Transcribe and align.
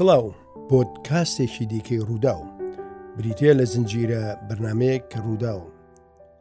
سڵاو 0.00 0.28
پۆتکاسێکی 0.68 1.64
دیکەی 1.72 1.98
ڕوودا 2.08 2.34
و 2.42 2.46
بریتە 3.18 3.48
لە 3.58 3.64
زنجیرە 3.72 4.22
بەرنمەیەک 4.48 5.02
کە 5.12 5.18
ڕوودا 5.24 5.52
و 5.60 5.66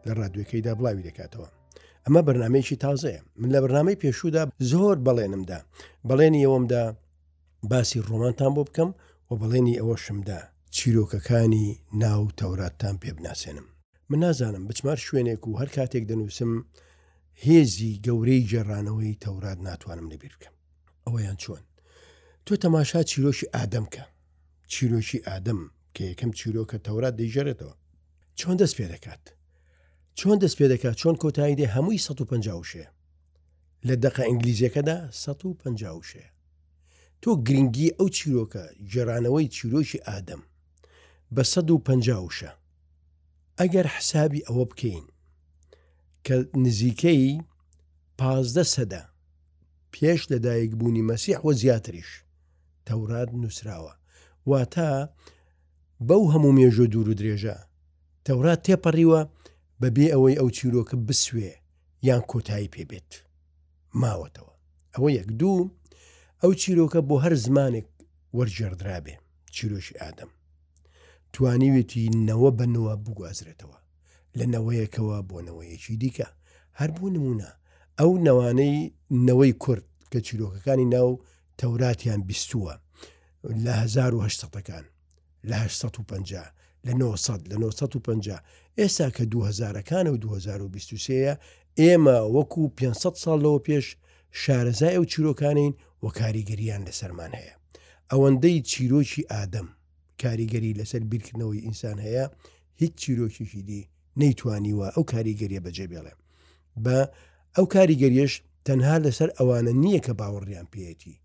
لە 0.06 0.12
ڕادوەکەیدا 0.20 0.72
بڵاوی 0.78 1.06
دەکاتەوە 1.08 1.48
ئەمە 2.06 2.22
بەرنمەیەکی 2.28 2.76
تازەیە 2.86 3.22
من 3.40 3.50
لە 3.54 3.60
بەرنمەی 3.64 4.00
پێشودا 4.04 4.44
زۆر 4.72 4.96
بەڵێنمدا 5.08 5.60
بەڵێنی 6.10 6.44
ئەوەمدا 6.46 6.84
باسی 7.72 8.00
ڕۆمانتان 8.10 8.52
بۆ 8.56 8.64
بکەم 8.70 8.90
و 9.30 9.32
بەڵێنی 9.42 9.80
ئەوە 9.80 9.96
شمدا 10.06 10.40
چیرۆکەکانی 10.76 11.68
ناو 12.04 12.24
تەوراتتان 12.40 12.96
پێ 13.02 13.12
بناسێنم 13.18 13.66
من 14.10 14.20
نازانم 14.24 14.64
بچمار 14.68 14.98
شوێنێک 15.08 15.42
و 15.48 15.58
هەر 15.62 15.70
کاتێک 15.78 16.04
دەنووسم 16.12 16.52
هێزی 17.46 17.92
گەورەی 18.06 18.42
جێڕانەوەی 18.50 19.20
تەورات 19.24 19.60
ناتوانم 19.68 20.08
لەبییر 20.12 20.34
بکەم 20.40 20.54
ئەوەیان 21.06 21.38
چۆن 21.44 21.64
تۆ 22.54 22.58
تەماشا 22.66 23.02
چیرۆشی 23.12 23.48
ئادەم 23.56 23.86
کە 23.96 24.04
چیرۆشی 24.74 25.20
ئادەم 25.28 25.60
کە 25.96 26.02
یەکەم 26.12 26.32
چیرۆکە 26.40 26.78
تەورات 26.86 27.14
دەیژێرێتەوە 27.20 27.76
چۆن 28.40 28.56
دەست 28.62 28.76
پێ 28.78 28.86
دەکات 28.94 29.24
چۆن 30.20 30.38
دەست 30.44 30.56
پێ 30.60 30.66
دەکات 30.74 30.96
چۆن 31.02 31.16
کۆتایی 31.24 31.56
دێ 31.60 31.68
هەمووی 31.76 32.04
150شێ 32.08 32.86
لە 33.88 33.96
دقە 34.04 34.24
ئینگلیزیەکەدا 34.28 34.98
150شێ 35.24 36.26
تۆ 37.22 37.30
گرنگی 37.48 37.90
ئەو 38.00 38.08
چیرۆکە 38.18 38.64
جێرانەوەی 38.92 39.48
چیرۆشی 39.56 40.04
ئادەم 40.08 40.42
بە 41.36 41.44
150شە 41.56 42.52
ئەگەر 43.60 43.88
حسابی 43.96 44.46
ئەوە 44.48 44.66
بکەین 44.72 45.06
کە 46.26 46.36
نزیکەی 46.58 47.44
پازدە 48.22 48.64
سەدە 48.76 49.04
پێش 49.94 50.22
لەدایک 50.32 50.72
بوونی 50.80 51.08
مەسیح 51.10 51.40
وە 51.46 51.54
زیاتریش 51.62 52.10
تەورات 52.90 53.30
نووسراوە 53.44 53.94
واتە 54.50 54.90
بەو 56.08 56.24
هەموو 56.34 56.52
مێژۆ 56.58 56.86
دوور 56.94 57.08
و 57.10 57.16
درێژە 57.20 57.58
تەورات 58.28 58.60
تێپەڕیوە 58.66 59.22
بەبێ 59.82 60.06
ئەوەی 60.14 60.40
ئەو 60.40 60.50
چیرۆکە 60.58 60.96
بسوێ 61.08 61.52
یان 62.08 62.22
کۆتایی 62.32 62.72
پێبێت 62.76 63.12
ماوەتەوە 64.02 64.54
ئەوە 64.96 65.10
یەک 65.20 65.28
دوو 65.42 65.62
ئەو 66.42 66.52
چیرۆکە 66.62 67.00
بۆ 67.10 67.16
هەر 67.24 67.34
زمانێک 67.46 67.88
وەرجێردرابێ 68.38 69.16
چیرۆشی 69.56 70.00
ئادەم 70.02 70.32
توانیوێتی 71.34 72.04
نەوە 72.28 72.50
بنەوە 72.60 72.94
بگوازرێتەوە 73.06 73.78
لە 74.38 74.46
نەوەیەکەوە 74.54 75.18
بۆ 75.30 75.38
نەوەیەکی 75.48 75.96
دیکە 76.02 76.28
هەر 76.80 76.90
بوو 76.98 77.10
نمونە 77.16 77.50
ئەو 78.00 78.12
نەوانەی 78.28 78.80
نەوەی 79.28 79.54
کورد 79.64 79.86
کە 80.12 80.20
چیرۆکەکانی 80.28 80.86
ناو 80.96 81.10
تەوراتیان 81.62 82.22
بیستووە 82.30 82.74
لە 83.66 83.76
1950ەکان 83.96 84.86
لە 85.50 85.56
1950 85.56 86.54
لە 86.86 86.92
900 86.94 87.48
لە 87.50 87.56
1950 87.56 88.42
ئێستا 88.80 89.10
کە 89.16 89.24
2000ەکانە 89.34 90.10
و 90.12 90.18
2023 90.18 91.38
ئێمە 91.80 92.18
وەکو 92.36 92.64
500 92.70 93.14
ساڵەوە 93.24 93.60
پێش 93.68 93.86
شارەزای 94.42 94.94
ئەو 94.96 95.04
چیرۆکانین 95.12 95.74
و 96.04 96.08
کاریگەریان 96.20 96.82
لە 96.88 96.92
سەرمان 97.00 97.32
هەیە 97.40 97.56
ئەوەندەی 98.12 98.62
چیرۆکی 98.72 99.28
ئادەم 99.32 99.68
کاریگەری 100.24 100.78
لەسەر 100.80 101.02
بیرکردنەوەی 101.12 101.64
ئینسان 101.68 101.98
هەیە 102.06 102.26
هیچ 102.82 102.94
چیرۆکیشی 103.04 103.62
دی 103.70 103.88
نەیتوانیوە 104.22 104.88
ئەو 104.96 105.04
کاریگەریە 105.14 105.62
بەجێبێڵێ 105.66 106.14
بە 106.84 106.98
ئەو 107.58 107.66
کاریگەریش 107.76 108.34
تەنها 108.68 108.96
لەسەر 109.06 109.30
ئەوانە 109.38 109.74
نییە 109.84 110.02
کە 110.06 110.14
باوەڕیان 110.20 110.68
پێەتی 110.74 111.16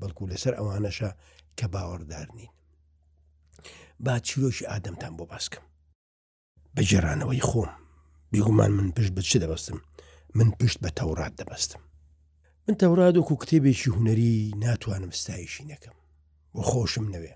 بەڵکو 0.00 0.22
لەسەر 0.30 0.54
ئەوانەشە 0.58 1.10
کە 1.58 1.66
باوەڕدار 1.72 2.28
نین 2.36 2.50
با 4.04 4.14
چیرۆکی 4.26 4.68
ئادەمتان 4.70 5.12
بۆ 5.18 5.24
باسکەم 5.32 5.64
بە 6.74 6.82
جێرانەوەی 6.88 7.44
خۆم 7.48 7.70
بیگومان 8.32 8.70
من 8.78 8.88
پشت 8.96 9.12
بە 9.16 9.22
چی 9.28 9.38
دەبەستم 9.44 9.78
من 10.36 10.48
پشت 10.58 10.78
بە 10.84 10.90
تەورات 10.98 11.34
دەبەستم 11.40 11.80
من 12.68 12.74
تەورات 12.82 13.14
وەکو 13.16 13.36
کتێبێکی 13.42 13.94
هوەری 13.96 14.36
ناتوانم 14.64 15.10
ستایشی 15.20 15.68
نەکەم 15.70 15.96
بۆ 16.54 16.62
خۆشم 16.70 17.06
نەوێ 17.14 17.34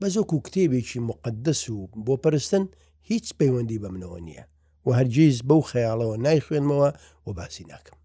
بەزۆکو 0.00 0.38
کتێبێکی 0.46 0.98
مقدس 1.10 1.62
و 1.70 1.86
بۆ 2.06 2.14
پەرستن 2.22 2.64
هیچ 3.10 3.26
پەیوەندی 3.38 3.80
بە 3.82 3.88
منەوە 3.94 4.20
نییە 4.26 4.44
و 4.86 4.88
هەرگیز 4.98 5.36
بەو 5.48 5.62
خەیاڵەوە 5.70 6.16
نایخوێنمەوە 6.26 6.90
و 7.26 7.28
باسی 7.38 7.64
ناکەم 7.72 7.98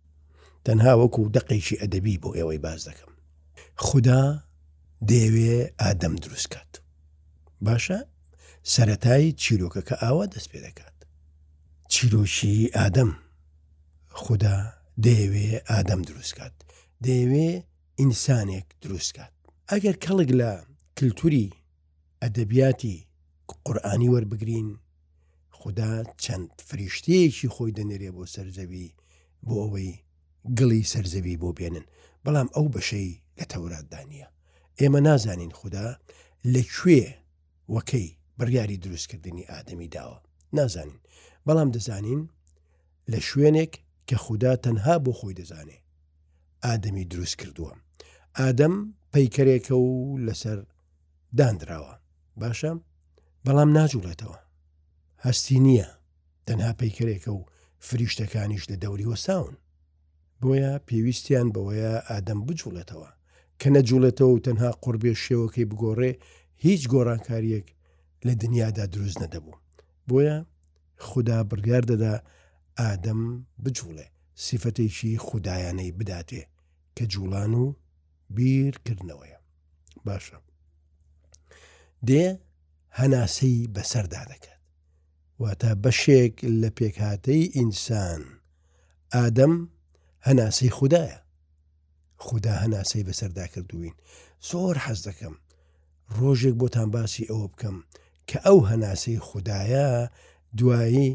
تەنها 0.66 0.94
وەکو 1.04 1.30
دقێکی 1.36 1.80
ئەدەبی 1.82 2.18
بۆ 2.24 2.30
ئێوەی 2.38 2.60
باز 2.66 2.82
دەکەم 2.90 3.11
خدا 3.90 4.24
دەیەوێ 5.10 5.58
ئادەم 5.82 6.14
دروست 6.24 6.48
کات 6.54 6.72
باشە 7.68 8.00
سەتایی 8.74 9.32
چیرۆکەکە 9.42 9.96
ئاوا 10.04 10.26
دەست 10.34 10.50
پێ 10.52 10.60
دەکات 10.68 10.98
چیرۆشی 11.94 12.58
ئادەم 12.78 13.12
خدا 14.24 14.58
دەیەوێ 15.06 15.48
ئادەم 15.70 16.02
دروست 16.10 16.34
کات 16.40 16.56
دەیەوێ 17.06 17.50
ئینسانێک 18.00 18.68
دروست 18.84 19.12
کات 19.18 19.34
ئەگەر 19.72 19.96
کەڵک 20.04 20.30
لە 20.40 20.52
کللتوری 20.98 21.48
ئەدەبیاتی 22.22 22.96
قورآانی 23.66 24.12
وەربگرین 24.14 24.70
خدا 25.60 25.92
چەند 26.24 26.50
فریشتەیەکی 26.68 27.48
خۆی 27.56 27.76
دەنێرێ 27.78 28.10
بۆ 28.16 28.24
سەررجەوی 28.34 28.94
بۆ 29.48 29.54
ئەوەی 29.64 29.92
گڵی 30.58 30.82
سەررجەوی 30.92 31.40
بۆ 31.44 31.50
بێنن 31.58 31.86
بەڵام 32.26 32.48
ئەو 32.56 32.66
بەشەی 32.76 33.12
لە 33.40 33.46
تەوراتدا 33.52 34.00
نییە 34.12 34.28
ئێمە 34.80 35.02
نازانین 35.08 35.52
خوددا 35.60 35.88
لەکوێ 36.54 37.04
وەکەی 37.76 38.08
بڕیاری 38.38 38.82
دروستکردنی 38.84 39.50
ئادەمی 39.52 39.90
داوە 39.96 40.18
نازانین 40.58 41.00
بەڵام 41.48 41.70
دەزانین 41.76 42.22
لە 43.12 43.20
شوێنێک 43.30 43.74
کە 44.08 44.16
خوددا 44.24 44.54
تەنها 44.66 44.96
بۆ 45.06 45.12
خۆی 45.20 45.38
دەزانێ 45.40 45.78
ئادەمی 46.66 47.06
دروست 47.12 47.36
کردووە 47.42 47.72
ئادەم 48.40 48.76
پەیکەرێکە 49.14 49.74
و 49.86 49.90
لەسەر 50.28 50.60
دانراوە 51.38 51.96
باشە 52.42 52.72
بەڵام 53.46 53.70
ناجوڵێتەوە 53.78 54.40
هەستی 55.26 55.60
نییە 55.68 55.90
تەنها 56.48 56.72
پەیکەرێکە 56.80 57.30
و 57.38 57.42
فریشتەکانیش 57.88 58.64
لە 58.72 58.76
دەوری 58.84 59.10
وەساون 59.12 59.56
بۆیە 60.42 60.72
پێویستیان 60.88 61.48
بەوەیە 61.56 61.94
ئادەم 62.10 62.40
بجوڵێتەوە 62.48 63.10
کە 63.60 63.68
نەجوڵێتەوە 63.76 64.32
و 64.34 64.42
تەنها 64.46 64.72
قوربێ 64.84 65.14
شێوەکەی 65.24 65.70
بگۆڕێ 65.72 66.12
هیچ 66.66 66.82
گۆڕانکاریەک 66.94 67.68
لە 68.28 68.34
دنیادا 68.42 68.86
دروست 68.94 69.18
نەدەبوو 69.24 69.62
بۆیە 70.08 70.38
خوددا 71.08 71.40
بڕگار 71.50 71.84
دەدا 71.92 72.14
ئادەم 72.80 73.22
بجوڵێ 73.64 74.08
سیفەتێکی 74.46 75.12
خوددایانەی 75.26 75.96
بداتێ 76.00 76.42
کە 76.98 77.04
جوڵان 77.12 77.54
و 77.64 77.66
بیرکردنەوەیە 78.36 79.40
باشە 80.06 80.38
دێ 82.08 82.26
هەناسەی 83.00 83.58
بەسەردا 83.76 84.24
دەکات 84.32 84.46
واتە 85.44 85.70
بەشێک 85.84 86.36
لە 86.62 86.70
پێکهاتەی 86.78 87.44
ئینسان 87.56 88.24
ئادەم 89.16 89.54
هەناسەی 90.28 90.70
خوددایە 90.78 91.18
خدا 92.26 92.54
هەناسەی 92.64 93.04
بەسەردا 93.10 93.46
کردوین 93.54 93.94
زۆر 94.50 94.76
حەز 94.86 95.00
دەکەم 95.08 95.36
ڕۆژێک 96.18 96.56
بۆتان 96.62 96.90
باسی 96.96 97.30
ئەوە 97.32 97.48
بکەم 97.54 97.78
کە 98.30 98.38
ئەو 98.46 98.60
هەناسەی 98.72 99.20
خوددایە 99.28 99.90
دوایی 100.60 101.10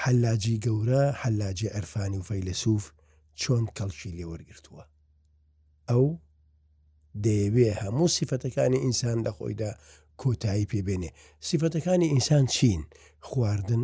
حەلاجی 0.00 0.60
گەورە 0.64 1.04
حەلاجی 1.22 1.72
ئەرفانی 1.74 2.18
و 2.20 2.26
فەیلسوف 2.30 2.82
چۆن 3.40 3.64
کەڵکی 3.76 4.14
لێوەرگرتووە 4.18 4.84
ئەو 5.88 6.04
دەیەوێ 7.24 7.68
هەموو 7.82 8.08
سیفەتەکانی 8.16 8.82
ئینسان 8.84 9.18
لە 9.26 9.30
خۆیدا 9.38 9.70
کۆتایی 10.22 10.68
پێبێنێ 10.72 11.10
سیفەتەکانی 11.48 12.06
ئینسان 12.14 12.44
چین 12.54 12.80
خواردن 13.28 13.82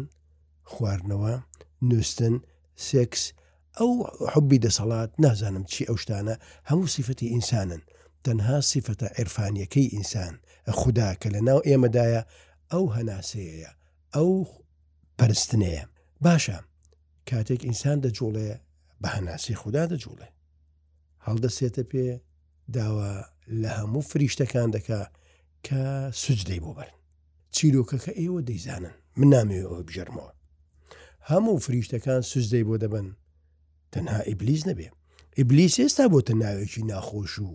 خواردنەوە 0.73 1.35
نووسن 1.91 2.35
سکس 2.89 3.23
ئەو 3.79 3.93
حبی 4.35 4.59
دەسەڵات 4.67 5.11
نازانم 5.25 5.65
چی 5.73 5.83
ئەو 5.89 5.97
شتانە 6.03 6.35
هەموو 6.71 6.93
سیفەتی 6.95 7.31
ئینسانن 7.35 7.83
تەنها 8.25 8.57
سیفەتە 8.71 9.09
عێرفانیەکەی 9.19 9.93
ئینسان 9.95 10.35
خوددا 10.79 11.09
کە 11.21 11.29
لە 11.35 11.41
ناو 11.49 11.61
ئێمەدایە 11.69 12.23
ئەو 12.73 12.85
هەناسەیە 12.97 13.71
ئەو 14.15 14.31
پەرستنەیە 15.19 15.85
باشە 16.25 16.59
کاتێک 17.31 17.61
ئینسان 17.69 17.99
دەجوڵێ 18.05 18.51
بە 19.03 19.09
هەناسی 19.17 19.55
خوددا 19.61 19.85
دەجوڵێ 19.93 20.29
هەڵدەسێتە 21.27 21.83
پێ 21.91 22.07
داوا 22.77 23.13
لە 23.63 23.71
هەموو 23.79 24.03
فریشتەکان 24.11 24.69
دەکا 24.77 25.03
کە 25.67 25.81
سوجدەی 26.23 26.61
بۆ 26.65 26.71
بەرن 26.79 26.97
چیرۆکەکە 27.55 28.13
ئێوە 28.21 28.41
دەیزانن 28.49 28.95
من 29.19 29.29
نامەوە 29.35 29.83
بژەرمەوە 29.89 30.33
هەموو 31.31 31.59
فریشتەکان 31.65 32.21
سوزدەی 32.31 32.65
بۆ 32.69 32.77
دەبن 32.85 33.07
تەنها 33.93 34.19
ئیبلیس 34.31 34.63
نەبێ 34.71 34.89
ئیبلیس 35.39 35.75
ئێستا 35.83 36.05
بۆتە 36.13 36.33
ناوێکی 36.43 36.83
ناخۆش 36.91 37.35
و 37.43 37.51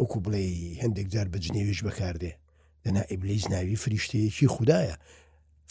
وەکو 0.00 0.18
بڵێ 0.24 0.44
هەندێک 0.82 1.08
جار 1.14 1.28
بە 1.32 1.38
جنێویش 1.44 1.80
بەکاردێ 1.86 2.32
دەنا 2.84 3.02
ئیبلیس 3.10 3.44
ناوی 3.52 3.76
فریشتەیەکی 3.84 4.48
خوددایە 4.54 4.96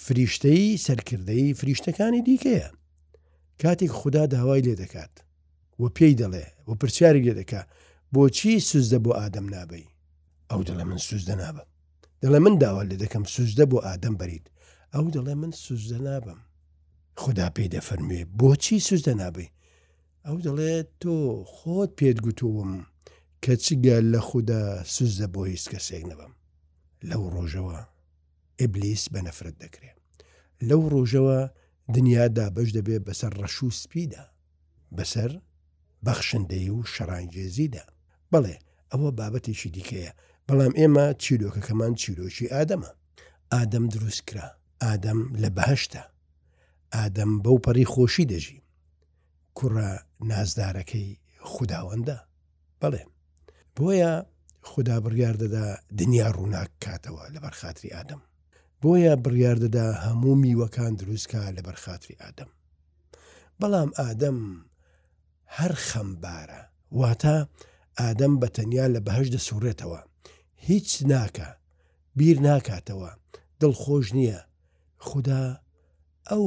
فریشتەی 0.06 0.80
سەرکردەی 0.86 1.46
فریشتەکانی 1.60 2.22
دیکەیە 2.28 2.70
کاتێک 3.62 3.92
خوددا 4.00 4.24
داوای 4.34 4.62
لێ 4.68 4.76
دەکات 4.84 5.14
وە 5.82 5.88
پێی 5.98 6.16
دەڵێ 6.22 6.46
وە 6.68 6.74
پرسیاری 6.82 7.26
لێ 7.28 7.34
دەکا 7.42 7.62
بۆچی 8.14 8.56
سوزدە 8.70 9.00
بۆ 9.06 9.12
ئادەم 9.20 9.48
نابی 9.56 9.86
ئەو 10.52 10.62
دەڵێ 10.68 10.84
من 10.92 11.00
سوزدە 11.10 11.36
نابە 11.42 11.64
دەڵێ 12.22 12.40
من 12.46 12.56
داوا 12.64 12.84
لێ 12.90 12.96
دەکەم 13.04 13.24
سوزدە 13.36 13.66
بۆ 13.72 13.78
ئادەم 13.88 14.16
بریت 14.20 14.46
ئەو 14.94 15.06
دەڵێ 15.16 15.34
من 15.42 15.52
سوزدە 15.64 16.00
نابم 16.08 16.40
خدا 17.22 17.48
پێی 17.56 17.70
دەفەرموێ 17.76 18.22
بۆچی 18.40 18.78
سوزدە 18.88 19.14
نابی 19.22 19.48
ئەو 20.26 20.38
دەڵێت 20.48 20.88
تۆ 21.02 21.16
خۆت 21.54 21.92
پێت 22.00 22.18
گوتووم 22.26 22.74
کە 23.44 23.54
چگە 23.64 23.98
لە 24.14 24.20
خوددا 24.28 24.64
سوزدە 24.96 25.28
بۆ 25.34 25.42
هیچ 25.54 25.66
کەسێک 25.72 26.04
نەبم 26.12 26.32
لەو 27.10 27.24
ڕۆژەوە 27.36 27.80
ئبلیس 28.62 29.04
بە 29.14 29.20
نەفرەت 29.28 29.56
دەکرێت 29.64 30.00
لەو 30.68 30.82
ڕۆژەوە 30.94 31.40
دنیادا 31.96 32.46
بەش 32.56 32.70
دەبێت 32.78 33.02
بەسەر 33.08 33.32
ڕەشوو 33.42 33.72
سپیدا 33.82 34.24
بەسەر 34.98 35.32
بەخشندەی 36.06 36.70
و 36.76 36.78
شەڕانجێزیدا 36.94 37.84
بەڵێ 38.32 38.56
ئەوە 38.92 39.10
بابەتێکی 39.18 39.70
دیکەیە 39.76 40.12
بەڵام 40.48 40.74
ئێمە 40.80 41.06
چیرۆکەکەمان 41.22 41.94
چیرۆکی 42.02 42.48
ئادەمە 42.54 42.92
ئادەم 43.54 43.86
دروستکرا 43.94 44.48
ئادەم 44.84 45.20
لە 45.42 45.50
بەهشتا 45.58 46.04
ئادەم 46.96 47.32
بەو 47.44 47.58
پەڕی 47.66 47.88
خۆشی 47.94 48.30
دەژی 48.32 48.60
کوڕە 49.60 49.90
نازدارەکەی 50.32 51.10
خودداوەندە 51.52 52.18
بەڵێ 52.82 53.04
بۆیە 53.78 54.14
خدا 54.72 54.96
بڕیار 55.06 55.36
دەدا 55.44 55.66
دنیا 56.00 56.28
ڕووناک 56.38 56.72
کاتەوە 56.86 57.24
لە 57.34 57.40
بەرخاتری 57.46 57.94
ئادەم 57.96 58.22
بۆیە 58.82 59.14
بڕیار 59.24 59.58
دەدا 59.66 59.88
هەموو 60.06 60.36
میوەکان 60.44 60.92
دروستکە 61.02 61.40
لە 61.58 61.62
بەرخاتری 61.68 62.20
ئادەم 62.22 62.52
بەڵام 63.60 63.90
ئادەم 64.00 64.40
هەر 65.58 65.74
خەمبارە 65.90 66.62
واتە 67.00 67.38
ئادەم 68.00 68.34
بە 68.42 68.48
تەنیا 68.56 68.86
لە 68.96 69.00
بەهش 69.08 69.28
دەسوڕێتەوە 69.36 70.00
هیچ 70.68 70.90
ناکە 71.12 71.48
بیر 72.18 72.38
ناکاتەوە 72.48 73.12
دڵخۆش 73.62 74.08
نییە 74.18 74.40
خدا 75.08 75.44
ئەو 76.30 76.44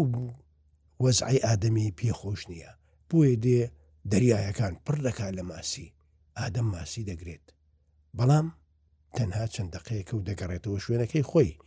وەزعی 1.05 1.45
ئادەمی 1.47 1.95
پێخۆش 1.99 2.43
نییە 2.53 2.73
بۆیە 3.11 3.37
دێ 3.45 3.63
دەریایەکان 4.11 4.75
پڕ 4.87 4.97
دەکات 5.09 5.33
لە 5.39 5.43
ماسی 5.51 5.93
ئادەم 6.39 6.67
ماسی 6.75 7.05
دەگرێت 7.11 7.47
بەڵام 8.19 8.47
تەنها 9.17 9.45
چەند 9.55 9.71
دقەیەکە 9.77 10.15
و 10.15 10.23
دەگەڕێتەوە 10.29 10.79
شوێنەکەی 10.85 11.27
خۆی 11.31 11.59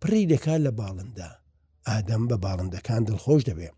پڕی 0.00 0.24
دەکات 0.32 0.60
لە 0.66 0.70
باڵندا 0.80 1.30
ئادەم 1.88 2.22
بە 2.30 2.36
باڵندەکان 2.44 3.02
دڵخۆش 3.08 3.42
دەبێ 3.50 3.68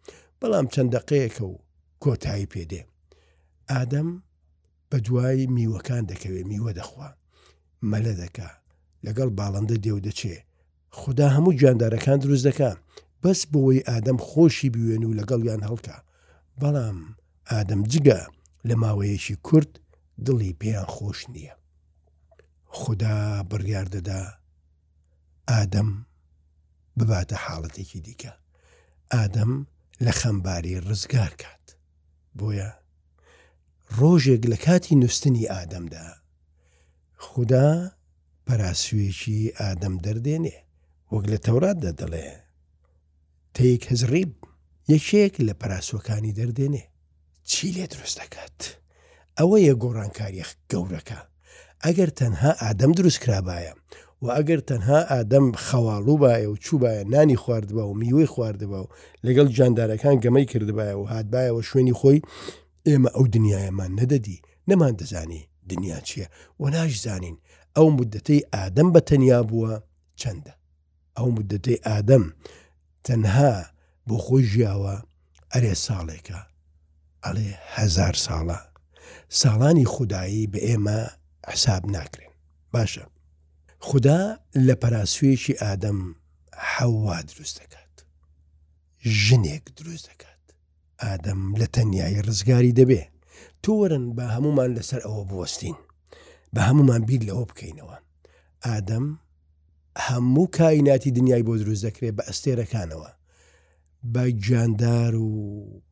بەڵام 0.41 0.67
چەند 0.75 0.91
دقەیەکە 0.97 1.45
و 1.53 1.55
کۆتایی 2.03 2.51
پێدێ 2.53 2.83
ئادەم 3.73 4.09
بە 4.91 4.99
دوای 5.07 5.47
میوەکان 5.57 6.05
دەکەوێ 6.11 6.43
میوە 6.51 6.73
دەخوا 6.79 7.09
مەلە 7.91 8.13
دەکا 8.23 8.51
لەگەڵ 9.07 9.29
باڵندە 9.39 9.77
دێو 9.85 9.99
دەچێ 10.07 10.37
خدا 11.01 11.27
هەموو 11.37 11.53
گیاندارەکان 11.61 12.19
دروست 12.21 12.45
دەکە 12.49 12.71
بەس 13.23 13.41
بۆەوەی 13.53 13.87
ئادەم 13.89 14.19
خۆشی 14.29 14.71
بوێن 14.75 15.03
و 15.05 15.17
لەگەڵ 15.19 15.41
یان 15.49 15.63
هەڵکە 15.69 15.97
بەڵام 16.63 16.99
ئادەم 17.51 17.83
جگە 17.93 18.21
لە 18.69 18.75
ماوەیەکی 18.83 19.37
کورت 19.47 19.73
دڵی 20.27 20.57
پێیان 20.61 20.87
خۆش 20.95 21.21
نییە. 21.33 21.55
خدا 22.81 23.17
بڕیار 23.51 23.87
دەدا 23.97 24.21
ئادەم 25.51 25.91
بباتە 26.99 27.37
حاڵەتێکی 27.45 28.01
دیکە. 28.07 28.33
ئادەم 29.13 29.53
لە 30.05 30.13
خەمباری 30.21 30.81
ڕزگار 30.89 31.33
کات 31.43 31.67
بۆیە 32.39 32.71
ڕۆژێک 33.99 34.43
لە 34.53 34.57
کاتی 34.67 34.95
نوستنی 35.03 35.49
ئادەمدا 35.53 36.07
خدا 37.29 37.69
پەراسوێکی 38.47 39.39
ئادەم 39.61 39.95
دەردێنێ 40.07 40.57
وەک 41.13 41.25
لە 41.33 41.37
تەوراتدا 41.45 41.91
دەڵێ 42.01 42.29
تەیک 43.55 43.83
هەزڕیب 43.91 44.33
یەکێک 44.93 45.35
لە 45.49 45.55
پراسوەکانی 45.61 46.33
دەردێنێ 46.39 46.85
چی 47.51 47.69
لێ 47.77 47.87
دروست 47.93 48.17
دەکات 48.21 48.59
ئەوە 49.39 49.57
یە 49.69 49.75
گۆڕانکاریەخ 49.83 50.51
گەورەکە 50.73 51.21
ئەگەر 51.85 52.11
تەنها 52.19 52.51
ئادەم 52.63 52.93
دروستکرابایە 52.99 53.73
و 54.23 54.27
ئەگەر 54.37 54.61
تەنها 54.69 55.01
ئادەم 55.13 55.47
خەواڵوبایە 55.67 56.49
و 56.51 56.61
چوبایە 56.65 57.03
نانی 57.15 57.37
خواردبە 57.43 57.85
و 57.89 57.99
میوەی 58.01 58.31
خواردبە 58.35 58.79
و 58.83 58.91
لەگەڵ 59.27 59.47
جاندارەکان 59.57 60.17
گەمەی 60.25 60.47
کردبایە 60.53 60.95
و 60.99 61.05
هاتبایەوە 61.13 61.63
شوێنی 61.69 61.97
خۆی 62.01 62.19
ئێمە 62.89 63.11
ئەو 63.17 63.25
دنیاەمان 63.35 63.91
نەدەدی 64.01 64.39
نەمان 64.69 64.95
دەزانی 65.01 65.41
دنیا 65.71 65.99
چییە 66.09 66.27
و 66.61 66.65
ناش 66.75 66.93
زانین 67.05 67.37
ئەو 67.79 67.89
مدەتەی 67.99 68.43
ئادەم 68.55 68.89
بە 68.95 69.01
تەنیا 69.11 69.41
بووە 69.51 69.73
چەندە 70.21 70.55
ئەو 71.17 71.29
مدەتەی 71.39 71.83
ئادەم 71.87 72.25
تەنها 73.07 73.53
بۆ 74.09 74.17
خۆی 74.25 74.45
ژیاوە 74.53 74.95
ئەرێ 75.53 75.75
ساڵێکە 75.87 76.41
ئەڵێ 77.25 77.49
هزار 77.75 78.15
ساڵە 78.27 78.59
ساڵانی 79.41 79.87
خودایی 79.95 80.51
بە 80.53 80.59
ئێمە 80.67 81.01
حساب 81.53 81.83
ناکرێن 81.97 82.35
باشە 82.75 83.05
خدا 83.89 84.21
لە 84.67 84.75
پەراسوێکی 84.83 85.55
ئادەم 85.63 86.01
حەوا 86.73 87.19
دروست 87.31 87.57
دەکات 87.63 87.95
ژنێک 89.25 89.65
دروست 89.79 90.07
دەکات 90.11 90.45
ئادەم 91.03 91.41
لە 91.61 91.67
تەنیایی 91.75 92.23
ڕزگاری 92.27 92.77
دەبێ 92.81 93.03
تۆرن 93.65 94.05
بە 94.17 94.25
هەمومان 94.35 94.71
لەسەر 94.77 95.01
ئەوە 95.07 95.25
بوەستین 95.31 95.77
بە 96.55 96.61
هەمومان 96.69 97.03
بیر 97.09 97.23
لەوە 97.29 97.45
بکەینەوە 97.51 97.97
ئادەم 98.67 99.07
هەموو 100.07 100.51
کایناتی 100.59 101.11
دنیای 101.19 101.47
بۆ 101.47 101.55
دروست 101.63 101.83
دەکرێت 101.87 102.15
بە 102.19 102.23
ئەستێرەکانەوە 102.29 103.11
بە 104.13 104.25
گیاندار 104.45 105.15
و 105.15 105.29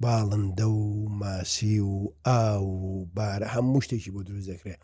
باڵندە 0.03 0.65
و 0.81 1.09
ماسی 1.21 1.79
و 1.79 1.95
ئا 2.27 2.61
و 2.65 2.75
بارە 3.17 3.47
هەموو 3.55 3.81
شتێکی 3.85 4.11
بۆ 4.13 4.21
دروست 4.29 4.49
دەکرێت 4.53 4.79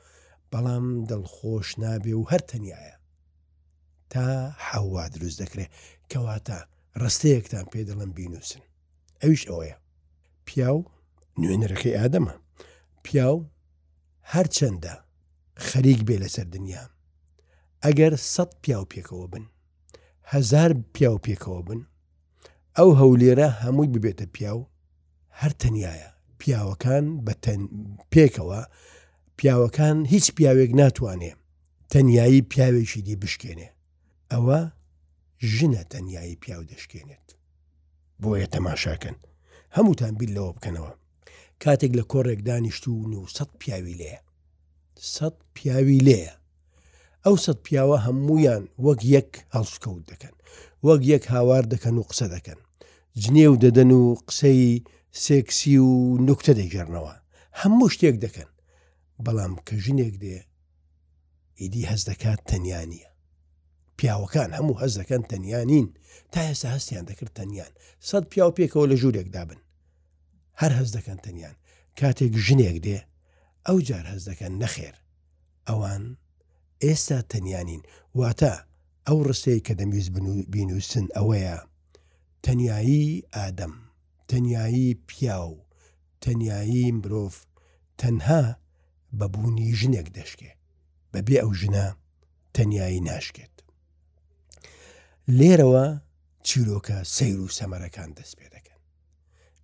بەڵام 0.53 0.87
دڵخۆش 1.11 1.69
نابێ 1.83 2.15
و 2.17 2.29
هەر 2.33 2.41
تەنایە 2.51 2.97
تا 4.13 4.27
حەوا 4.69 5.05
دروست 5.15 5.39
دەکرێت 5.43 5.71
کەواتە 6.13 6.59
ڕستەیەکتان 7.03 7.65
پێ 7.73 7.81
دەڵم 7.89 8.11
بینوسن 8.17 8.61
ئەویش 9.23 9.43
ئەوەیە 9.49 9.77
پیاو 10.49 10.79
نوێنەرەکەی 11.41 11.97
ئادەمە 11.99 12.33
پیاو 13.05 13.39
هەرچەندە 14.33 14.95
خەریک 15.69 16.01
بێ 16.09 16.17
لەسەر 16.25 16.45
دنیا 16.55 16.85
ئەگەر 17.85 18.13
سەد 18.35 18.51
پیاو 18.63 18.85
پێکەوە 18.93 19.27
بن 19.33 19.45
هزار 20.33 20.71
پیاو 20.95 21.19
پێکەوە 21.27 21.63
بن 21.69 21.81
ئەو 22.79 22.91
هەولێرە 23.01 23.49
هەمووی 23.63 23.93
ببێتە 23.95 24.27
پیاو 24.35 24.61
هەر 25.41 25.53
تەنایە 25.63 26.11
پیاوەکان 26.41 27.07
بە 27.27 27.35
پێکەوە 28.13 28.61
پیاوەکان 29.39 29.99
هیچ 30.13 30.27
پیاوێک 30.37 30.71
ناتوانێ 30.81 31.33
تەنایی 31.93 32.43
پیاوێکی 32.51 33.01
دی 33.07 33.17
بشکێنێ 33.23 33.69
ئەوە 34.33 34.61
ژنە 35.55 35.83
تەنایی 35.93 36.37
پیاو 36.43 36.63
دەشکێنێت 36.71 37.27
بۆیە 38.23 38.47
تەماشاکەن 38.55 39.17
هەمووتان 39.77 40.13
بیل 40.19 40.33
لەوە 40.37 40.53
بکەنەوە 40.57 40.93
کاتێک 41.65 41.93
لە 41.99 42.05
کۆڕێک 42.13 42.41
دانیشتون 42.49 43.11
و 43.15 43.23
سەد 43.37 43.51
پیاوی 43.61 43.97
لێە 44.01 44.19
سەد 45.15 45.37
پیاوی 45.57 45.99
لێە 46.09 46.33
ئەو 47.25 47.37
سەد 47.45 47.59
پیاوە 47.67 47.97
هەمویان 48.07 48.63
وەک 48.87 49.01
یەک 49.17 49.31
هەڵسکەوت 49.55 50.05
دەکەن 50.11 50.35
وەک 50.87 51.01
یەک 51.13 51.25
هاوار 51.35 51.65
دەکەن 51.73 51.97
و 51.99 52.09
قسە 52.11 52.29
دەکەن 52.37 52.61
جنێو 53.23 53.55
دەدەن 53.65 53.91
و 54.01 54.03
قسەی 54.29 54.85
سێکسی 55.25 55.77
و 55.89 55.93
نوکتە 56.27 56.53
دەیگەڕنەوە 56.59 57.15
هەموو 57.61 57.93
شتێک 57.95 58.17
دەکەن 58.25 58.51
بەڵام 59.25 59.55
کە 59.67 59.75
ژنێک 59.85 60.15
دێ 60.25 60.39
ئیدی 61.61 61.89
هەز 61.91 62.03
دەکات 62.11 62.41
تەنیا 62.51 62.81
نیە 62.93 63.11
پیاوەکان 63.99 64.51
هەموو 64.59 64.81
هەز 64.83 64.93
دەکەن 65.01 65.23
تەنیانین 65.31 65.87
تا 66.33 66.41
ئێستا 66.49 66.69
هەستیان 66.77 67.05
دەکرد 67.11 67.33
تەنیان 67.39 67.73
سەد 68.09 68.25
پیاو 68.31 68.51
پێکەوە 68.59 68.87
لە 68.91 68.97
ژوورێکدا 69.03 69.43
بن 69.51 69.61
هەر 70.61 70.73
هەز 70.79 70.89
دەکەن 70.97 71.19
تەنیان 71.25 71.57
کاتێک 71.99 72.33
ژنێک 72.47 72.77
دێ 72.87 72.99
ئەو 73.67 73.79
جار 73.89 74.05
هەز 74.13 74.23
دەکەن 74.31 74.53
نەخێر 74.63 74.97
ئەوان 75.69 76.05
ئێستا 76.85 77.19
تەنیانین 77.33 77.83
واتە 78.21 78.55
ئەو 79.07 79.19
ڕستەی 79.29 79.65
کە 79.67 79.73
دەمویست 79.81 80.11
بینوسن 80.55 81.07
ئەوەیە 81.17 81.57
تەنایی 82.47 83.23
ئادەم 83.37 83.75
تەنایی 84.31 84.89
پیا 85.09 85.39
و 85.51 85.59
تەنایی 86.25 86.87
مرۆڤ 86.99 87.35
تەنها 88.01 88.43
بەبوونی 89.19 89.69
ژنێک 89.81 90.09
دەشکێ 90.19 90.53
بەبێ 91.13 91.37
ئەو 91.43 91.53
ژنە 91.61 91.87
تەنایی 92.57 93.01
ناشکێت 93.09 93.55
لێرەوە 95.39 95.87
چیرۆکە 96.47 96.99
سەیر 97.17 97.39
و 97.45 97.55
سەمەرەکان 97.59 98.11
دەست 98.19 98.35
پێ 98.41 98.49
دەکەن 98.55 98.79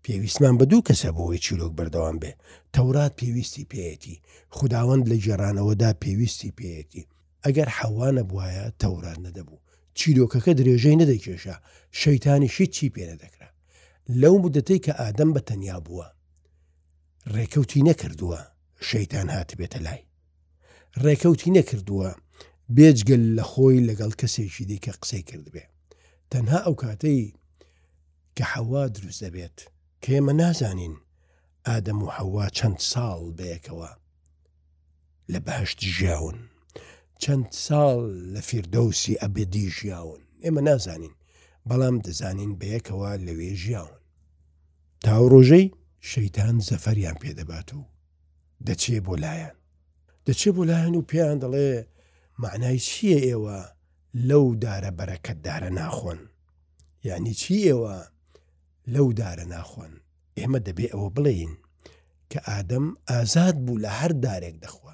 پێویستمان 0.04 0.54
بە 0.60 0.64
دوو 0.70 0.86
کەسە 0.88 1.10
بۆی 1.16 1.42
چیرۆک 1.44 1.72
بەردەوام 1.78 2.16
بێ 2.22 2.32
تەورات 2.74 3.12
پێویستی 3.20 3.68
پێەتی 3.72 4.16
خداوەند 4.56 5.04
لە 5.10 5.16
جێرانەوەدا 5.24 5.90
پێویستی 6.02 6.54
پێەتی 6.58 7.08
ئەگەر 7.44 7.68
حەوانە 7.78 8.22
بواە 8.30 8.64
تەورات 8.80 9.18
نەدەبوو 9.26 9.58
چیرۆکەکە 10.00 10.52
درێژەی 10.58 10.98
نەدەکێشە 11.02 11.56
شەیتانیشی 12.00 12.66
چی 12.74 12.92
پێنە 12.94 13.16
دەکرا 13.22 13.48
لەو 14.20 14.34
مدەتەی 14.44 14.80
کە 14.86 14.92
ئادەم 15.00 15.30
بە 15.36 15.40
تەنیا 15.48 15.78
بووە 15.86 16.08
ڕێکەوتی 17.34 17.84
نەکردووە 17.88 18.40
شەیتان 18.88 19.28
هات 19.36 19.50
بێتە 19.60 19.78
لای 19.86 20.02
ڕێکەوتی 21.04 21.54
نەکردووە 21.58 22.08
بێجگەل 22.76 23.24
لە 23.38 23.44
خۆی 23.50 23.84
لەگەڵ 23.88 24.12
کەسێکی 24.20 24.64
دیکە 24.70 24.92
قسەی 25.02 25.22
کردبێ 25.28 25.64
تەنها 26.30 26.58
ئەو 26.66 26.74
کاتەی 26.82 27.22
کە 28.36 28.44
حەوا 28.52 28.82
دروست 28.96 29.20
دەبێت 29.24 29.58
کە 30.02 30.08
ئێمە 30.14 30.32
نازانین 30.40 30.94
ئادەم 31.66 31.98
و 32.04 32.10
حەوا 32.16 32.46
چەند 32.56 32.78
ساڵ 32.92 33.20
بەیەکەوە 33.38 33.90
لە 35.32 35.38
بەهشت 35.46 35.78
ژیاون 35.96 36.38
چەند 37.24 37.48
ساڵ 37.66 37.96
لە 38.34 38.40
فیردەوسی 38.48 39.18
ئەبدی 39.22 39.66
ژیاون 39.76 40.22
ئێمە 40.44 40.62
نازانین 40.68 41.14
بەڵام 41.68 41.96
دەزانین 42.06 42.52
بەیەکەوە 42.60 43.10
لەوێ 43.26 43.52
ژیاون 43.62 43.98
تاو 45.04 45.24
ڕۆژەی 45.32 45.66
شەیتان 46.10 46.56
زەفەریان 46.68 47.16
پێدەبات 47.22 47.68
و 47.78 47.82
دەچێ 48.66 48.96
بۆ 49.06 49.14
لایەن 49.24 49.56
دەچێ 50.26 50.50
بۆ 50.56 50.62
لایەن 50.70 50.94
و 50.96 51.06
پێیان 51.10 51.38
دەڵێ 51.44 51.70
معنای 52.42 52.78
چییە 52.88 53.18
ئێوە 53.26 53.58
لەو 54.28 54.44
دارە 54.64 54.90
بەرەکەت 54.98 55.38
دارە 55.46 55.70
ناخۆن 55.80 56.20
یعنی 57.08 57.32
چی 57.40 57.54
ئێوە 57.68 57.96
لەو 58.94 59.08
دارە 59.20 59.44
ناخۆن 59.54 59.92
ئێمە 60.38 60.58
دەبێ 60.66 60.86
ئەوە 60.92 61.08
بڵێین 61.16 61.54
کە 62.30 62.38
ئادەم 62.48 62.86
ئازاد 63.10 63.56
بوو 63.64 63.78
لە 63.84 63.90
هەر 64.00 64.12
دارێک 64.26 64.56
دەخوا 64.64 64.93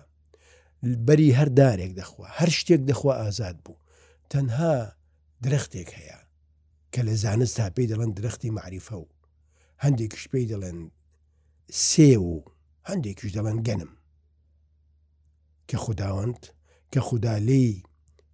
بەری 0.83 1.31
هەر 1.39 1.49
دارێک 1.61 1.93
دەخوا 2.01 2.27
هەر 2.39 2.51
شتێک 2.59 2.81
دەخوا 2.91 3.13
ئازاد 3.21 3.57
بوو 3.65 3.79
تەنها 4.33 4.75
درەختێک 5.45 5.89
هەیە 5.99 6.19
کە 6.93 7.01
لە 7.09 7.15
زانست 7.23 7.57
تا 7.57 7.67
پێی 7.77 7.89
دەڵێن 7.91 8.11
درەختی 8.19 8.51
معریفە 8.57 8.97
و 9.01 9.07
هەندێکش 9.85 10.25
پێی 10.33 10.47
دەڵێن 10.53 10.79
سێ 11.89 12.11
و 12.29 12.33
هەندێکیش 12.89 13.31
دەڵێن 13.37 13.59
گەنم 13.69 13.91
کە 15.69 15.77
خودداوەند 15.85 16.41
کە 16.93 17.01
خوددا 17.07 17.37
لی 17.49 17.69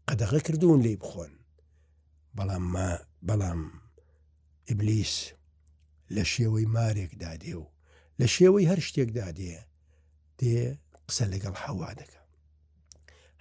قەدەغە 0.08 0.38
کردوون 0.46 0.80
لی 0.84 0.96
بخۆن 1.02 1.32
بەڵام 2.36 2.64
ما 2.74 2.90
بەڵام 3.28 3.60
ئبلیس 4.70 5.14
لە 6.14 6.22
شێوەی 6.32 6.66
مارێکدا 6.76 7.32
دێ 7.42 7.52
و 7.62 7.64
لە 8.20 8.26
شێوەی 8.36 8.68
هەر 8.70 8.80
شتێکدا 8.88 9.28
دێ 9.38 9.56
دێ 10.40 10.56
قسە 11.08 11.24
لەگەڵ 11.32 11.54
حەوا 11.64 11.90
دەکە 12.00 12.20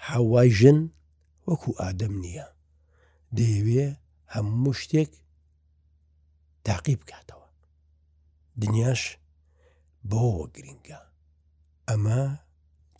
حەوای 0.09 0.49
ژن 0.59 0.79
وەکو 1.47 1.71
ئادەم 1.81 2.13
نییە 2.23 2.47
دەیەوێ 3.37 3.87
هەموو 4.33 4.73
شتێک 4.81 5.11
تاقی 6.65 6.95
بکاتەوە 7.01 7.49
دنیاش 8.61 9.01
بۆەوە 10.09 10.45
گرنگە 10.55 10.99
ئەمە 11.87 12.21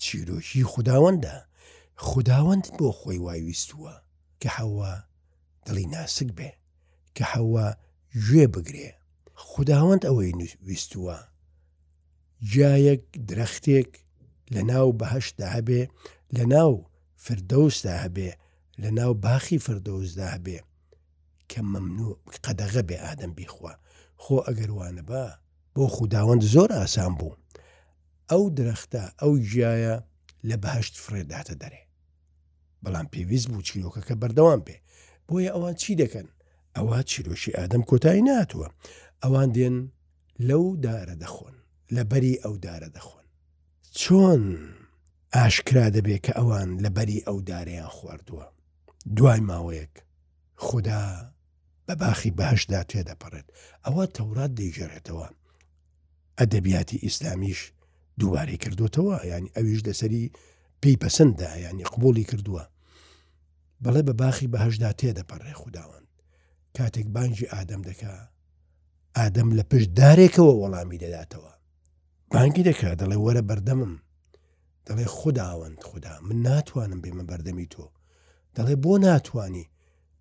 چیرۆکی 0.01 0.63
خودداوەندە 0.71 1.35
خودداوەند 2.07 2.65
بۆ 2.77 2.87
خۆی 2.99 3.19
وایویستووە 3.25 3.95
کە 4.41 4.49
حەوا 4.57 4.93
دڵی 5.65 5.85
ناسک 5.93 6.29
بێ 6.37 6.51
کە 7.15 7.23
حەوا 7.31 7.67
گوێ 8.25 8.45
بگرێ 8.53 8.89
خودداوەند 9.47 10.01
ئەوەی 10.07 10.31
ویستووە 10.67 11.17
جایەک 12.53 13.03
درەختێک 13.29 13.89
لە 14.53 14.61
ناو 14.71 14.87
بەهشدا 14.99 15.47
هەبێ 15.55 15.81
لە 16.37 16.45
ناو 16.53 16.75
فردەوسدا 17.25 17.93
هەبێ 18.03 18.31
لە 18.81 18.89
ناو 18.97 19.11
باخی 19.25 19.57
فردەوسدا 19.65 20.27
هەبێ 20.35 20.59
کە 21.51 21.59
مەمنوو 21.71 22.13
قەدەغە 22.45 22.81
بێ 22.89 22.97
ئادەم 23.05 23.31
بیخوا 23.37 23.73
خۆ 24.23 24.37
ئەگەروانە 24.47 25.03
بە 25.09 25.23
بۆ 25.75 25.83
خودداوەند 25.95 26.43
زۆر 26.53 26.69
ئاسان 26.77 27.13
بوو 27.19 27.35
ئەو 28.31 28.43
درەختە 28.57 29.03
ئەو 29.21 29.31
ژایە 29.51 29.95
لە 30.49 30.55
بەهشت 30.63 30.93
فرێداتە 31.05 31.53
دەرێ 31.61 31.81
بەڵام 32.83 33.07
پێویست 33.13 33.47
بوو 33.51 33.61
چیرۆکەکە 33.67 34.15
بەردەوام 34.21 34.61
بێ 34.67 34.77
بۆیە 35.27 35.51
ئەوان 35.55 35.75
چی 35.81 35.91
دەکەن 36.01 36.27
ئەوە 36.75 36.97
چیرۆشی 37.09 37.55
ئادەم 37.57 37.83
کۆتایی 37.89 38.23
ناتوە 38.29 38.67
ئەوان 39.23 39.49
دێن 39.55 39.77
لەو 40.47 40.65
دارە 40.85 41.15
دەخۆن 41.23 41.55
لە 41.95 42.01
بەری 42.11 42.35
ئەو 42.43 42.55
دارە 42.65 42.89
دەخۆن 42.97 43.25
چۆن؟ 43.99 44.43
ئاشکرا 45.35 45.85
دەبێت 45.95 46.21
کە 46.25 46.31
ئەوان 46.37 46.69
لە 46.83 46.89
بەری 46.97 47.19
ئەو 47.27 47.37
دارەیان 47.49 47.91
خواردووە 47.97 48.45
دوای 49.17 49.39
ماوەیەک 49.49 49.93
خوددا 50.65 51.03
بە 51.87 51.93
باخی 52.01 52.31
باشدا 52.39 52.81
تێدەپەڕێت 52.91 53.47
ئەوە 53.85 54.05
تەورات 54.17 54.51
دەیژێڕێتەوە 54.59 55.27
ئەدەبیاتی 56.39 57.01
ئیسلامیش 57.05 57.59
دووارەی 58.19 58.61
کردوتەوە 58.63 59.15
ینی 59.31 59.53
ئەویش 59.57 59.79
لەسەری 59.87 60.25
پێی 60.81 60.97
پەسەنددا 61.03 61.49
ینی 61.69 61.83
قبولی 61.93 62.23
کردووە 62.31 62.63
بەڵێ 63.83 64.01
بە 64.07 64.13
باخی 64.21 64.47
بەهشدا 64.53 64.89
تێدەپەڕێ 65.01 65.53
خودداوەند 65.61 66.07
کاتێک 66.77 67.07
بانجی 67.15 67.51
ئادەم 67.53 67.81
دەکا 67.89 68.15
ئادەم 69.17 69.49
لە 69.57 69.63
پشت 69.71 69.89
دارێکەوە 69.99 70.53
وەڵامی 70.61 71.01
دەداتەوە 71.03 71.53
بانگی 72.33 72.63
دەکات 72.69 72.95
دەڵێ 73.01 73.17
وەرە 73.23 73.41
بەردەمم 73.49 73.95
دەڵێ 74.87 75.05
خداوەند 75.17 75.79
خدا 75.89 76.13
من 76.27 76.37
ناتوانم 76.47 76.99
بێمە 77.03 77.23
بەردەمی 77.29 77.67
تۆ 77.73 77.85
دەڵێ 78.55 78.75
بۆ 78.83 78.93
ناتانی 79.05 79.67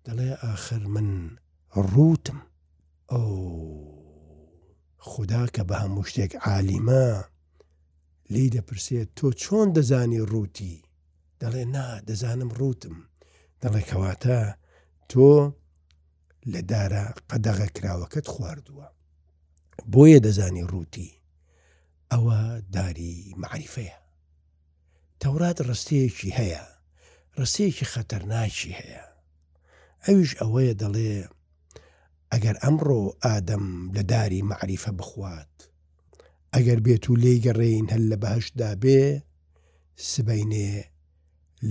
دەڵێ 0.05 0.29
ئاخر 0.43 0.83
من 0.95 1.09
ڕوتم 1.91 2.39
ئەو 3.11 3.29
خدا 5.09 5.43
کە 5.55 5.61
بە 5.69 5.75
هەموو 5.83 6.07
شتێک 6.09 6.33
عالیمە 6.47 7.05
لی 8.33 8.45
دەپرسێت 8.55 9.07
تۆ 9.17 9.27
چۆن 9.41 9.67
دەزانی 9.77 10.21
ڕووتی 10.31 10.75
دەڵێ 11.41 11.63
نا 11.75 11.85
دەزانم 12.09 12.51
ڕوتم 12.59 12.95
دەڵێ 13.61 13.81
کەواتە 13.89 14.41
تۆ 15.11 15.33
لە 16.53 16.61
دارە 16.71 17.03
قەدەغە 17.29 17.67
کراوەکەت 17.77 18.25
خواردووە 18.33 18.87
بۆیە 19.91 20.19
دەزانی 20.27 20.67
ڕووتی 20.71 21.09
ئەوە 22.11 22.39
داری 22.75 23.15
معریفەیە 23.41 23.97
تەورات 25.25 25.59
ڕستەیەکی 25.69 26.31
هەیە 26.39 26.63
ڕستەیەکی 27.39 27.89
خەتەرناکی 27.93 28.73
هەیە 28.79 29.03
ئەویش 30.05 30.31
ئەوەیە 30.41 30.73
دەڵێ 30.81 31.13
ئەگەر 32.31 32.55
ئەمڕۆ 32.63 33.01
ئادەم 33.23 33.65
لە 33.95 34.03
داری 34.11 34.45
معریفە 34.49 34.91
بخوات 34.99 35.53
ئەگەر 36.53 36.79
بێت 36.85 37.05
و 37.11 37.19
لێی 37.23 37.39
گەڕێین 37.45 37.87
هەل 37.93 38.03
لە 38.11 38.17
بەهشدا 38.23 38.71
بێ 38.83 39.01
سبینێ 40.11 40.71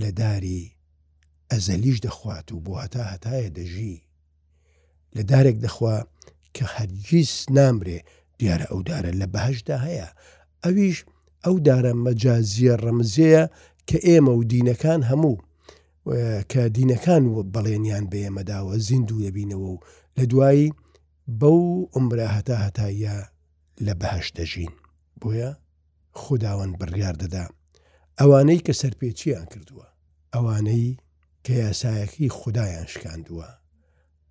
لە 0.01 0.09
داری 0.21 0.61
ئەزەلیش 1.51 1.97
دەخوات 2.05 2.47
و 2.51 2.61
بۆ 2.65 2.73
هەتا 2.83 3.03
هەتایە 3.11 3.49
دەژی 3.57 3.97
لە 5.15 5.21
دارێک 5.31 5.57
دەخوا 5.65 5.97
کە 6.55 6.63
هەرگیز 6.75 7.31
نامرێ 7.57 7.99
دیارە 8.39 8.65
ئەو 8.71 8.81
دارە 8.89 9.11
لە 9.21 9.27
بەهشدا 9.33 9.77
هەیە 9.87 10.07
ئەویش 10.63 10.97
ئەو 11.45 11.57
دارە 11.69 11.93
مەجازیە 12.05 12.73
ڕەمزەیە 12.83 13.43
کە 13.87 13.97
ئێمە 14.07 14.33
و 14.35 14.41
دینەکان 14.51 15.01
هەموو 15.09 15.37
کە 16.51 16.61
دینەکان 16.77 17.23
بەڵێنیان 17.55 18.05
بە 18.11 18.17
ئێمەداوە 18.23 18.75
زیندوو 18.87 19.23
دەبینەوە 19.25 19.69
و 19.73 19.79
لە 20.17 20.23
دوایی 20.31 20.69
بەو 21.39 21.59
عمرە 21.97 22.27
هەتا 22.35 22.57
هەتایە 22.65 23.17
لە 23.85 23.93
بەهش 24.01 24.27
دەژین 24.37 24.73
بۆیە 25.21 25.51
خداوەند 26.23 26.73
بڕیار 26.79 27.15
دەدا 27.23 27.45
ئەوانەی 28.19 28.63
کە 28.65 28.73
سەرپێچیان 28.81 29.45
کردووە 29.53 29.87
ئەوانەی 30.33 30.87
کە 31.45 31.53
یاسایەکی 31.63 32.29
خدایان 32.39 32.87
شکاندووە 32.93 33.49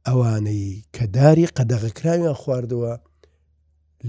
ئەوانەی 0.06 0.66
کە 0.94 1.04
داری 1.16 1.46
قەدەغەکراویان 1.56 2.36
خواردەوە 2.42 2.92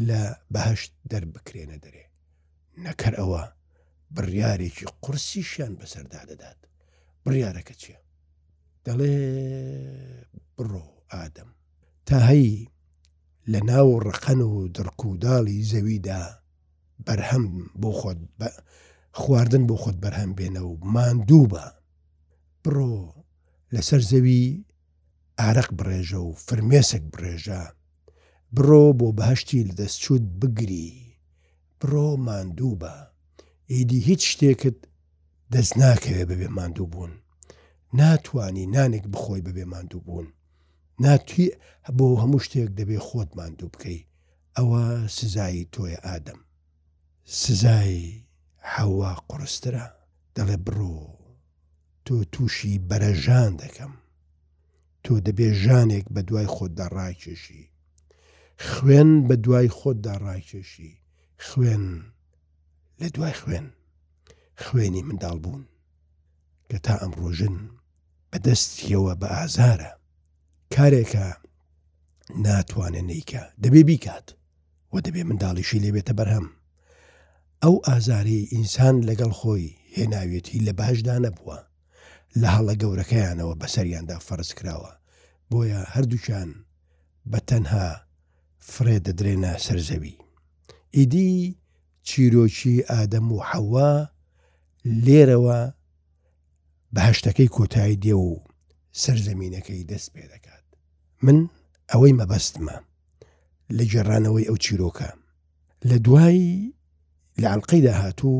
لە 0.07 0.21
بەهشت 0.53 0.91
دەربکرێنە 1.11 1.77
دەرێ 1.85 2.05
نەکەر 2.85 3.13
ئەوە 3.19 3.41
بڕیارێکی 4.15 4.87
قورسیشیان 5.03 5.73
بەسەردا 5.79 6.21
دەدات 6.29 6.59
بڕیارەکە 7.23 7.73
چییە؟ 7.81 7.99
دەڵێ 8.85 9.15
بڕۆ 10.57 10.85
ئادەم 11.11 11.49
تا 12.07 12.17
هەی 12.29 12.49
لە 13.51 13.59
ناو 13.69 13.89
ڕقەن 14.07 14.41
و 14.51 14.53
درکوداڵی 14.75 15.63
زەویدا 15.71 16.23
بەرهەم 17.05 17.45
بۆ 17.81 17.89
خۆت 17.99 18.19
خواردن 19.19 19.63
بۆ 19.69 19.75
خۆت 19.81 19.97
بەرهەم 20.03 20.31
بێنە 20.37 20.61
و 20.69 20.73
ماندوو 20.93 21.47
بە 21.51 21.65
بڕۆ 22.63 22.95
لەسەر 23.73 24.01
زەوی 24.11 24.45
ئارەق 25.39 25.69
بڕێژە 25.79 26.19
و 26.27 26.29
فرمێسک 26.45 27.03
برێژە 27.13 27.63
بڕۆ 28.55 28.83
بۆ 28.97 29.07
بەهشتی 29.17 29.63
لە 29.67 29.73
دەستچوت 29.79 30.21
بگری 30.39 30.89
بڕۆ 31.79 32.09
ماندوو 32.27 32.73
بە 32.81 32.93
ئیدی 33.71 33.99
هیچ 34.09 34.21
شتێکت 34.31 34.77
دەست 35.53 35.73
ناکەوێ 35.83 36.23
بەبێ 36.29 36.49
ماندوو 36.57 36.91
بوون 36.93 37.13
ناتانی 37.99 38.65
نانێک 38.75 39.05
بخۆی 39.13 39.45
بەبێ 39.47 39.65
ماندوو 39.73 40.01
بوون 40.05 40.27
ناتوی 41.03 41.47
بۆ 41.97 42.05
هەموو 42.21 42.43
شتێک 42.45 42.69
دەبێ 42.79 42.97
خۆت 43.07 43.29
ماندوو 43.39 43.69
بکەی 43.73 44.01
ئەوە 44.57 44.81
سزایی 45.17 45.69
تۆیە 45.73 45.99
ئادەم 46.07 46.39
سزایی 47.41 48.05
حەوا 48.73 49.11
قڕسترە 49.29 49.87
دەڵێ 50.35 50.57
بڕۆ 50.65 50.97
تۆ 52.05 52.15
تووشی 52.33 52.73
بەرەژان 52.89 53.51
دەکەم 53.63 53.93
تۆ 55.03 55.13
دەبێ 55.27 55.49
ژانێک 55.63 56.05
بە 56.15 56.21
دوای 56.27 56.47
خۆتدا 56.55 56.85
ڕاکێشی 56.97 57.63
خوێن 58.69 59.09
بە 59.27 59.35
دوای 59.43 59.69
خۆتدا 59.77 60.13
ڕاکێشی 60.25 60.91
خوێن 61.47 61.87
لە 63.01 63.07
دوای 63.15 63.33
خوێن 63.41 63.67
خوێنی 64.63 65.03
منداڵ 65.07 65.35
بوون 65.43 65.63
کە 66.69 66.77
تا 66.85 66.95
ئەم 67.01 67.11
ڕۆژن 67.19 67.57
بەدەستیەوە 68.31 69.13
بە 69.21 69.27
ئازارە 69.37 69.91
کارێکە 70.73 71.27
ناتوانێ 72.45 73.01
نیکە 73.09 73.43
دەبێ 73.63 73.81
بیکات 73.89 74.27
و 74.91 74.95
دەبێ 75.05 75.21
منداڵیشی 75.29 75.81
لێبێتە 75.83 76.13
بەرهەم 76.19 76.47
ئەو 77.63 77.75
ئازاری 77.87 78.49
ئینسان 78.53 78.95
لەگەڵ 79.09 79.31
خۆی 79.39 79.65
هێناوێتی 79.95 80.63
لە 80.67 80.73
باشدا 80.79 81.15
نەبووە 81.25 81.59
لە 82.41 82.47
هەڵە 82.55 82.73
گەورەکەیانەوە 82.81 83.53
بەسەریاندا 83.61 84.17
فەرز 84.27 84.49
کراوە 84.57 84.91
بۆیە 85.49 85.81
هەردووچان 85.93 86.49
بە 87.31 87.39
تەنها 87.49 87.87
فرێ 88.73 88.97
دەدرێنە 89.07 89.53
سەرزەوی 89.65 90.15
ئیدی 90.97 91.55
چیرۆکی 92.09 92.75
ئادەم 92.91 93.27
و 93.31 93.39
حەوا 93.49 93.91
لێرەوە 95.05 95.59
بەهشتەکەی 96.95 97.53
کۆتایی 97.57 98.01
دێ 98.03 98.15
و 98.25 98.31
سرزەمینەکەی 99.01 99.87
دەست 99.91 100.09
پێ 100.15 100.23
دەکات 100.33 100.65
من 101.25 101.37
ئەوەی 101.91 102.17
مەبەستمە 102.19 102.77
لە 103.77 103.83
جێڕانەوەی 103.91 104.47
ئەو 104.49 104.57
چیرۆکە 104.63 105.09
لە 105.89 105.97
دوای 106.05 106.43
لە 107.41 107.47
ئەلقەی 107.51 107.81
داهاتوو 107.87 108.39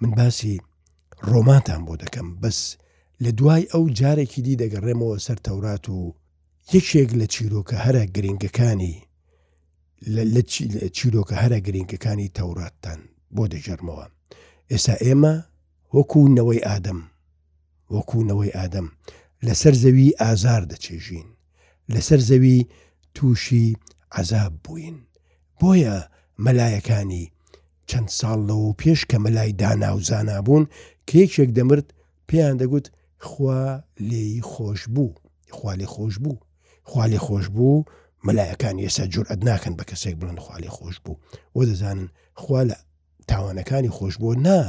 من 0.00 0.10
باسی 0.18 0.54
ڕۆمانتان 1.30 1.80
بۆ 1.88 1.94
دەکەم 2.02 2.28
بەس 2.42 2.58
لە 3.24 3.30
دوای 3.38 3.64
ئەو 3.72 3.84
جارێکی 3.98 4.42
دی 4.46 4.54
دەگەڕێمەوە 4.62 5.16
سەر 5.26 5.38
تەورات 5.46 5.86
و 5.88 5.98
یەکێک 6.74 7.10
لە 7.20 7.26
چیرۆکە 7.34 7.76
هەرە 7.84 8.02
گرنگەکانی 8.14 8.96
لە 10.34 10.42
چیرۆکە 10.96 11.36
هەرە 11.42 11.58
گرنگەکانی 11.66 12.32
تەوراتتان 12.36 13.00
بۆ 13.34 13.44
دەژەرمەوە 13.52 14.06
ئێستا 14.70 14.94
ئێمە 15.04 15.34
وەکوونەوەی 15.96 16.64
ئادەم 16.68 17.00
وەکوونەوەی 17.94 18.56
ئادەم 18.58 18.86
لەسەر 19.46 19.74
زەوی 19.82 20.16
ئازار 20.22 20.62
دەچێژین 20.72 21.28
لەسەر 21.94 22.20
زەوی 22.28 22.60
تووشی 23.16 23.66
عذاب 24.18 24.52
بووین 24.64 24.96
بۆیە 25.60 25.96
مەلایەکانی 26.44 27.24
چەند 27.90 28.08
ساڵ 28.18 28.38
لەەوە 28.48 28.72
پێش 28.80 29.00
کە 29.10 29.16
مەلای 29.24 29.52
داناوزانا 29.60 30.38
بوون 30.46 30.64
کێکێک 31.10 31.50
دەمرد 31.56 31.86
پێیان 32.28 32.56
دەگوت 32.62 32.86
خوا 33.28 33.62
لێی 34.10 34.40
خۆش 34.50 34.80
بوو 34.94 35.10
خوالی 35.56 35.88
خۆش 35.94 36.14
بوو 36.24 36.34
خوالی 36.90 37.20
خۆش 37.26 37.46
بوو 37.56 37.84
مەلایەکان 38.26 38.76
ئێستا 38.82 39.04
جورئەت 39.14 39.40
ناکەن 39.48 39.74
بە 39.78 39.84
کەسێک 39.90 40.14
بڵند 40.20 40.40
خوالی 40.44 40.72
خۆش 40.76 40.96
بوو 41.04 41.20
وە 41.56 41.62
دەزانن 41.70 42.08
خوا 42.42 42.60
لە 42.70 42.76
تاوانەکانی 43.30 43.94
خۆش 43.96 44.14
بوو 44.20 44.34
نا 44.46 44.60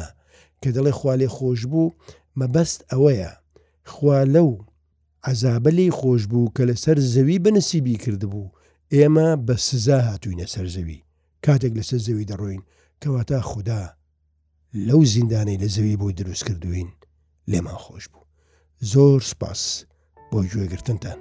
کە 0.63 0.69
دەڵێ 0.75 0.91
خوالێ 0.99 1.27
خۆش 1.37 1.61
بوو 1.71 1.93
مەبەست 2.39 2.79
ئەوەیە 2.91 3.31
خوا 3.93 4.19
لەو 4.35 4.49
عذابە 5.29 5.71
لی 5.77 5.87
خۆش 5.99 6.21
بوو 6.31 6.51
کە 6.55 6.63
لەسەر 6.69 6.97
زەوی 7.13 7.39
بنسیبی 7.45 7.97
کردبوو 8.03 8.51
ئێمە 8.93 9.27
بە 9.45 9.55
سزا 9.67 9.99
هاتوینە 10.07 10.47
سەر 10.53 10.67
زەوی 10.75 10.99
کاتێک 11.45 11.73
لەسەر 11.79 11.99
زەوی 12.07 12.25
دەڕۆین 12.31 12.61
کەواتا 13.01 13.39
خوددا 13.49 13.83
لەو 14.87 15.01
زیندانەی 15.13 15.61
لە 15.63 15.67
زەوی 15.75 15.99
بۆی 16.01 16.13
دروست 16.19 16.43
کردوین 16.47 16.89
لێمان 17.51 17.77
خۆش 17.85 18.05
بوو 18.11 18.25
زۆر 18.91 19.19
سپاس 19.31 19.61
بۆ 20.31 20.39
گوێگرتنتان 20.51 21.19